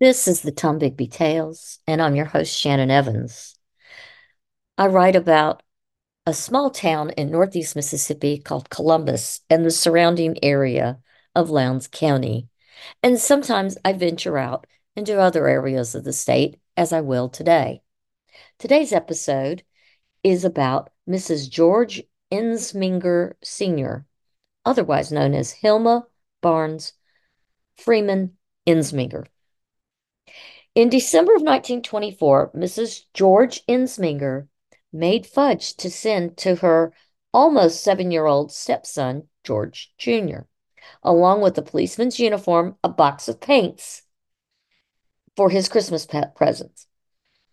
[0.00, 3.58] This is the Tombigbee Tales, and I'm your host, Shannon Evans.
[4.78, 5.62] I write about
[6.24, 11.00] a small town in northeast Mississippi called Columbus and the surrounding area
[11.34, 12.48] of Lowndes County.
[13.02, 14.66] And sometimes I venture out
[14.96, 17.82] into other areas of the state, as I will today.
[18.58, 19.64] Today's episode
[20.22, 21.50] is about Mrs.
[21.50, 24.06] George Ensminger Sr.,
[24.64, 26.06] otherwise known as Hilma
[26.40, 26.94] Barnes
[27.76, 29.26] Freeman Ensminger.
[30.74, 33.04] In December of 1924, Mrs.
[33.12, 34.48] George Ensminger
[34.92, 36.92] made fudge to send to her
[37.32, 40.40] almost seven year old stepson, George Jr.,
[41.02, 44.02] along with a policeman's uniform, a box of paints
[45.36, 46.86] for his Christmas pet presents.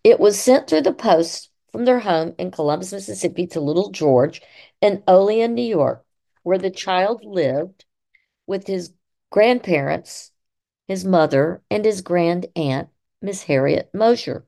[0.04, 4.42] It was sent through the post from their home in Columbus, Mississippi to little George
[4.80, 6.04] in Olean, New York,
[6.42, 7.84] where the child lived
[8.46, 8.92] with his
[9.30, 10.32] grandparents,
[10.88, 12.88] his mother, and his grand aunt
[13.22, 14.46] Miss Harriet Mosher.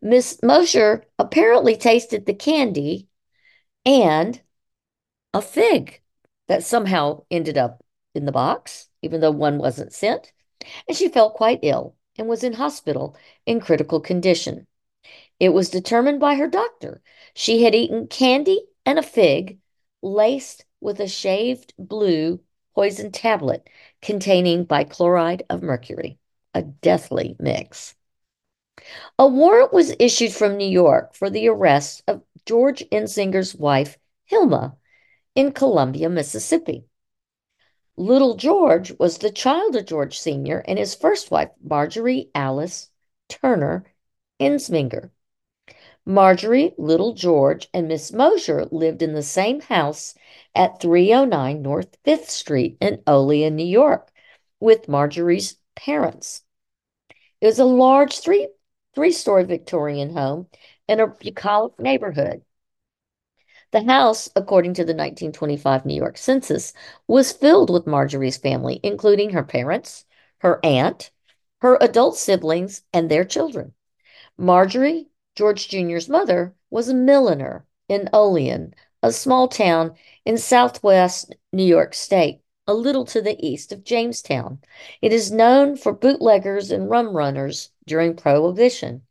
[0.00, 3.08] Miss Mosher apparently tasted the candy
[3.84, 4.40] and
[5.34, 6.00] a fig
[6.48, 10.32] that somehow ended up in the box, even though one wasn't sent,
[10.88, 13.16] and she felt quite ill and was in hospital
[13.46, 14.66] in critical condition.
[15.38, 17.02] It was determined by her doctor
[17.34, 19.58] she had eaten candy and a fig
[20.02, 22.40] laced with a shaved blue
[22.74, 23.68] poison tablet
[24.02, 26.18] containing bichloride of mercury
[26.54, 27.94] a deathly mix.
[29.18, 34.76] A warrant was issued from New York for the arrest of George Ensminger's wife, Hilma,
[35.34, 36.86] in Columbia, Mississippi.
[37.96, 40.64] Little George was the child of George Sr.
[40.66, 42.90] and his first wife, Marjorie Alice
[43.28, 43.84] Turner
[44.40, 45.10] Ensminger.
[46.10, 50.12] Marjorie, Little George, and Miss Mosher lived in the same house
[50.56, 54.10] at 309 North Fifth Street in Olean, New York,
[54.58, 56.42] with Marjorie's parents.
[57.40, 58.48] It was a large three
[58.92, 60.48] three story Victorian home
[60.88, 62.42] in a bucolic neighborhood.
[63.70, 66.72] The house, according to the 1925 New York Census,
[67.06, 70.04] was filled with Marjorie's family, including her parents,
[70.38, 71.12] her aunt,
[71.60, 73.74] her adult siblings, and their children.
[74.36, 81.64] Marjorie, George Jr.'s mother, was a milliner in Olean, a small town in southwest New
[81.64, 84.60] York State a little to the east of Jamestown.
[85.02, 89.02] It is known for bootleggers and rum runners during Prohibition.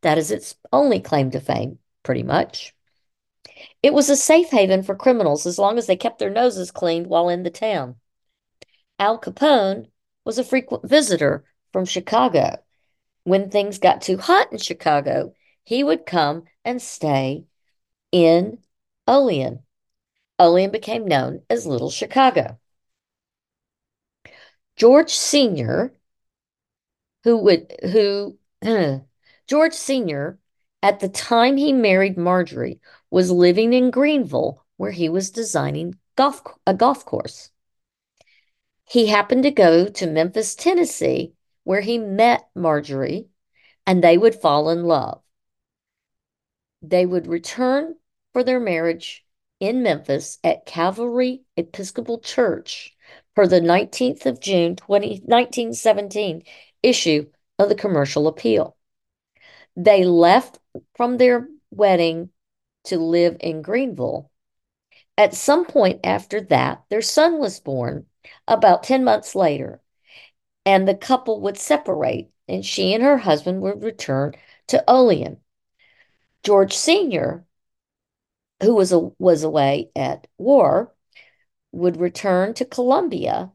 [0.00, 2.74] That is its only claim to fame, pretty much.
[3.80, 7.06] It was a safe haven for criminals as long as they kept their noses cleaned
[7.06, 7.94] while in the town.
[8.98, 9.86] Al Capone
[10.24, 12.56] was a frequent visitor from Chicago.
[13.22, 15.32] When things got too hot in Chicago,
[15.64, 17.44] he would come and stay
[18.12, 18.58] in
[19.06, 19.62] Olean.
[20.38, 22.58] Olean became known as Little Chicago.
[24.76, 25.92] George Sr.,
[27.24, 28.38] who would who
[29.46, 30.38] George Sr.
[30.82, 36.42] at the time he married Marjorie was living in Greenville where he was designing golf
[36.66, 37.50] a golf course.
[38.88, 41.34] He happened to go to Memphis, Tennessee,
[41.64, 43.28] where he met Marjorie,
[43.86, 45.20] and they would fall in love.
[46.82, 47.96] They would return
[48.32, 49.24] for their marriage
[49.60, 52.96] in Memphis at Calvary Episcopal Church
[53.34, 56.42] per the 19th of June 20, 1917
[56.82, 58.76] issue of the commercial appeal.
[59.76, 60.58] They left
[60.94, 62.30] from their wedding
[62.84, 64.30] to live in Greenville.
[65.18, 68.06] At some point after that, their son was born
[68.48, 69.80] about 10 months later,
[70.64, 74.34] and the couple would separate, and she and her husband would return
[74.68, 75.40] to Olean.
[76.42, 77.44] George Sr.,
[78.62, 80.94] who was, a, was away at war,
[81.72, 83.52] would return to Columbia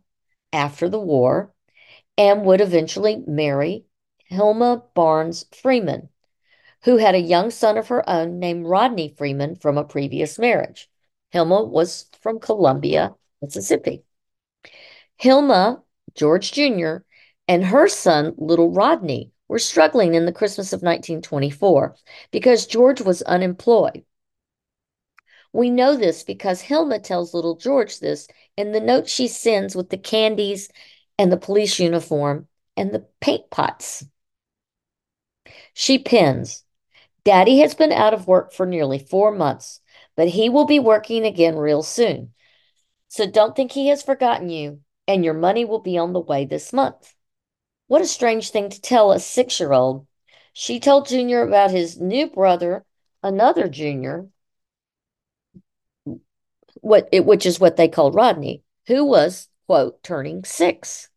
[0.53, 1.53] after the war
[2.17, 3.85] and would eventually marry
[4.25, 6.09] Hilma Barnes Freeman,
[6.83, 10.89] who had a young son of her own named Rodney Freeman from a previous marriage.
[11.31, 14.03] Hilma was from Columbia, Mississippi.
[15.17, 15.83] Hilma,
[16.15, 16.97] George Jr.,
[17.47, 21.95] and her son, little Rodney, were struggling in the Christmas of 1924
[22.31, 24.03] because George was unemployed.
[25.53, 28.27] We know this because Hilma tells little George this
[28.57, 30.69] in the note she sends with the candies
[31.17, 34.05] and the police uniform and the paint pots.
[35.73, 36.63] She pins,
[37.23, 39.81] Daddy has been out of work for nearly four months,
[40.15, 42.33] but he will be working again real soon.
[43.07, 46.45] So don't think he has forgotten you, and your money will be on the way
[46.45, 47.14] this month.
[47.87, 50.07] What a strange thing to tell a six year old.
[50.53, 52.85] She told Junior about his new brother,
[53.21, 54.29] another Junior,
[56.81, 61.09] what it, which is what they called Rodney, who was quote turning six.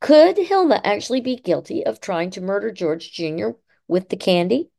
[0.00, 3.50] Could Hilma actually be guilty of trying to murder George Jr.
[3.86, 4.70] with the candy?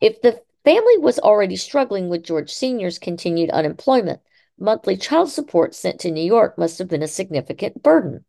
[0.00, 4.20] If the family was already struggling with George Sr.'s continued unemployment,
[4.58, 8.24] monthly child support sent to New York must have been a significant burden.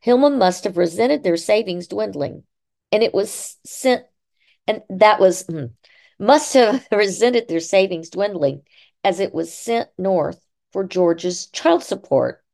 [0.00, 2.44] Hilma must have resented their savings dwindling,
[2.92, 4.06] and it was sent,
[4.66, 5.66] and that was hmm,
[6.18, 8.62] must have resented their savings dwindling
[9.02, 10.40] as it was sent north
[10.72, 12.44] for George's child support,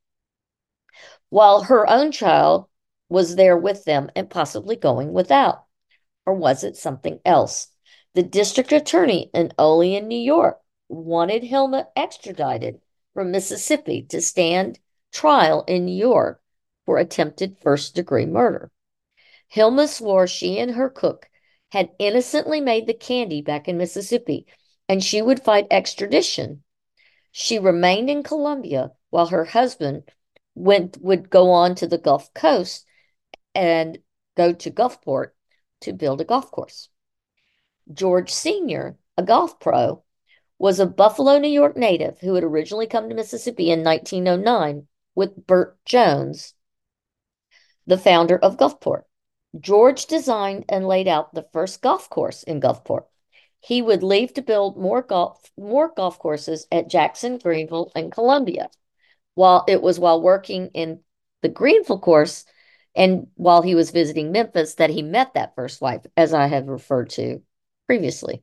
[1.29, 2.67] while her own child
[3.08, 5.64] was there with them and possibly going without.
[6.26, 7.69] Or was it something else?
[8.14, 10.58] The district attorney in Olean, New York,
[10.88, 12.81] wanted Hilma extradited
[13.12, 14.79] from Mississippi to stand
[15.12, 16.41] trial in New York
[16.84, 18.70] for attempted first degree murder.
[19.48, 21.28] Hilma swore she and her cook
[21.70, 24.46] had innocently made the candy back in Mississippi
[24.88, 26.62] and she would fight extradition.
[27.32, 30.10] She remained in Columbia while her husband
[30.54, 32.86] went would go on to the Gulf Coast
[33.54, 33.98] and
[34.36, 35.31] go to Gulfport
[35.81, 36.88] to build a golf course.
[37.92, 40.02] George Sr., a golf pro,
[40.58, 45.46] was a Buffalo, New York native who had originally come to Mississippi in 1909 with
[45.46, 46.54] Burt Jones,
[47.86, 49.02] the founder of Gulfport.
[49.58, 53.04] George designed and laid out the first golf course in Gulfport.
[53.60, 58.69] He would leave to build more golf more golf courses at Jackson, Greenville, and Columbia.
[59.34, 61.00] While it was while working in
[61.42, 62.44] the Greenville course
[62.94, 66.69] and while he was visiting Memphis that he met that first wife, as I have
[66.69, 67.42] referred to
[67.86, 68.42] previously.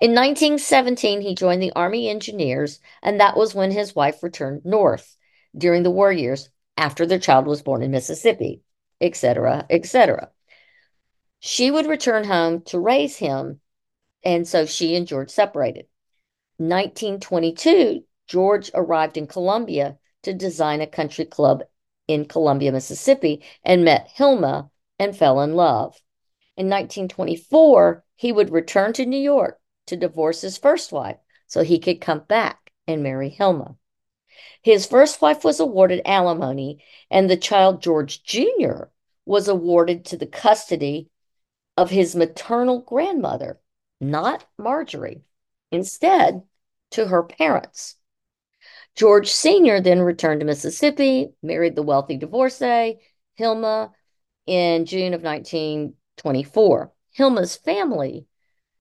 [0.00, 5.16] In 1917, he joined the Army Engineers, and that was when his wife returned north
[5.56, 6.48] during the war years
[6.78, 8.62] after their child was born in Mississippi,
[9.00, 10.30] etc., etc.
[11.40, 13.60] She would return home to raise him,
[14.24, 15.86] and so she and George separated.
[16.58, 21.64] 1922, George arrived in Columbia to design a country club
[22.06, 26.00] in Columbia, Mississippi, and met Hilma and fell in love.
[26.56, 31.78] In 1924, he would return to New York to divorce his first wife so he
[31.78, 33.76] could come back and marry Hilma.
[34.62, 38.84] His first wife was awarded alimony, and the child George Jr.
[39.24, 41.10] was awarded to the custody
[41.76, 43.60] of his maternal grandmother,
[44.00, 45.22] not Marjorie,
[45.70, 46.42] instead
[46.90, 47.96] to her parents.
[48.94, 49.80] George Sr.
[49.80, 52.98] then returned to Mississippi, married the wealthy divorcee,
[53.36, 53.92] Hilma,
[54.46, 56.92] in June of 1924.
[57.12, 58.26] Hilma's family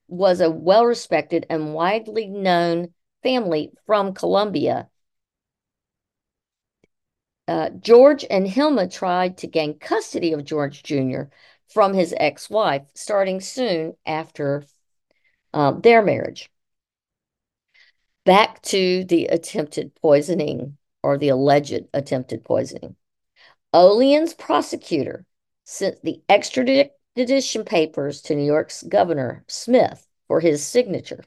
[0.08, 4.90] was a well respected and widely known family from Columbia.
[7.48, 11.24] Uh, George and Hilma tried to gain custody of George Jr.
[11.70, 14.64] from his ex wife, starting soon after
[15.54, 16.50] um, their marriage.
[18.26, 22.98] Back to the attempted poisoning or the alleged attempted poisoning.
[23.74, 25.26] Olean's prosecutor
[25.64, 31.24] sent the extradition papers to New York's Governor Smith for his signature.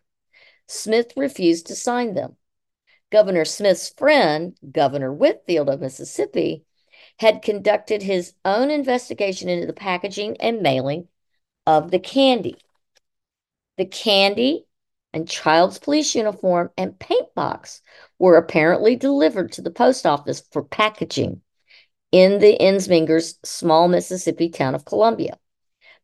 [0.67, 2.37] Smith refused to sign them.
[3.11, 6.65] Governor Smith's friend, Governor Whitfield of Mississippi,
[7.19, 11.09] had conducted his own investigation into the packaging and mailing
[11.67, 12.57] of the candy.
[13.77, 14.67] The candy
[15.13, 17.83] and child's police uniform and paint box
[18.19, 21.43] were apparently delivered to the post office for packaging
[22.13, 25.39] in the Ensminger's small Mississippi town of Columbia.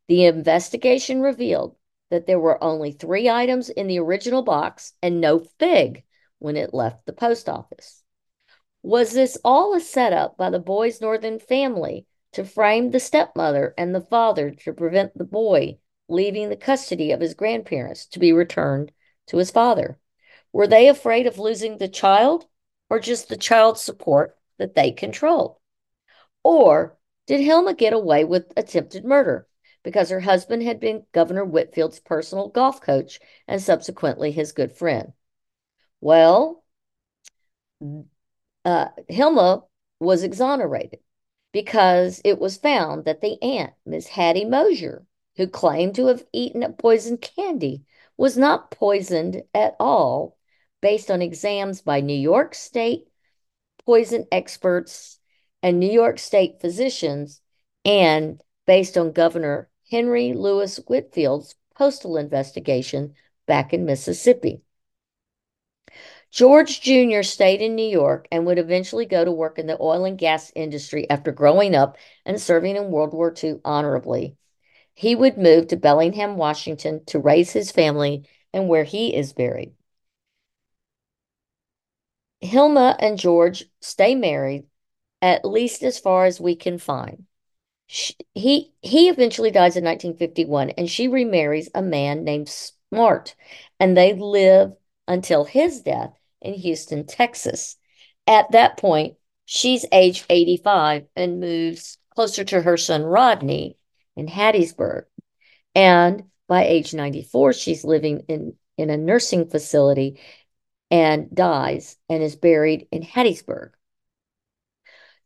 [0.07, 1.75] The investigation revealed
[2.09, 6.03] that there were only three items in the original box and no fig
[6.39, 8.03] when it left the post office.
[8.83, 13.93] Was this all a setup by the boy's northern family to frame the stepmother and
[13.93, 18.91] the father to prevent the boy leaving the custody of his grandparents to be returned
[19.27, 19.99] to his father.
[20.53, 22.45] Were they afraid of losing the child
[22.89, 25.57] or just the child's support that they controlled?
[26.43, 29.47] Or did Hilma get away with attempted murder
[29.83, 35.13] because her husband had been Governor Whitfield's personal golf coach and subsequently his good friend?
[36.01, 36.63] Well,
[38.65, 39.63] uh, Hilma
[39.99, 40.99] was exonerated
[41.51, 45.05] because it was found that the aunt, Miss Hattie Mosher,
[45.37, 47.83] who claimed to have eaten a poisoned candy,
[48.17, 50.37] was not poisoned at all
[50.81, 53.07] based on exams by New York State
[53.85, 55.17] poison experts
[55.63, 57.41] and New York State physicians,
[57.85, 63.15] and based on Governor Henry Lewis Whitfield's postal investigation
[63.47, 64.61] back in Mississippi.
[66.31, 67.23] George Jr.
[67.23, 70.51] stayed in New York and would eventually go to work in the oil and gas
[70.55, 74.35] industry after growing up and serving in World War II honorably.
[74.93, 79.73] He would move to Bellingham, Washington to raise his family and where he is buried.
[82.41, 84.65] Hilma and George stay married,
[85.21, 87.25] at least as far as we can find.
[87.87, 93.35] She, he he eventually dies in 1951 and she remarries a man named Smart
[93.79, 94.73] and they live
[95.07, 97.77] until his death in Houston, Texas.
[98.25, 99.15] At that point,
[99.45, 103.77] she's age 85 and moves closer to her son Rodney
[104.15, 105.03] in Hattiesburg.
[105.75, 110.19] And by age 94, she's living in, in a nursing facility
[110.89, 113.71] and dies and is buried in Hattiesburg.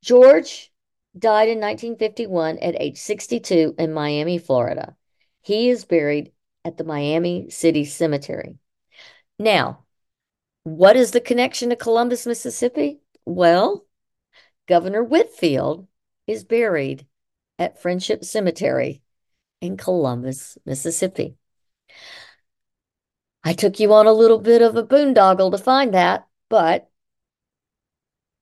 [0.04, 0.72] George
[1.18, 4.96] died in 1951 at age 62 in Miami, Florida.
[5.42, 6.32] He is buried
[6.66, 8.58] at the Miami City Cemetery.
[9.38, 9.81] Now,
[10.64, 13.00] what is the connection to Columbus, Mississippi?
[13.26, 13.86] Well,
[14.68, 15.88] Governor Whitfield
[16.28, 17.08] is buried
[17.58, 19.02] at Friendship Cemetery
[19.60, 21.36] in Columbus, Mississippi.
[23.44, 26.90] I took you on a little bit of a boondoggle to find that, but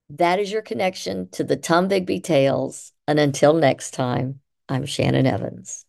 [0.09, 2.91] that is your connection to the Tombigbee Tales.
[3.07, 5.85] And until next time, I'm Shannon Evans.